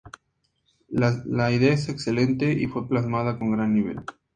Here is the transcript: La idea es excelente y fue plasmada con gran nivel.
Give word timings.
La 0.89 1.51
idea 1.51 1.73
es 1.73 1.87
excelente 1.87 2.51
y 2.53 2.65
fue 2.65 2.89
plasmada 2.89 3.37
con 3.37 3.51
gran 3.51 3.71
nivel. 3.75 4.01